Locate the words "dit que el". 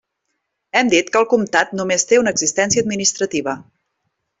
0.93-1.29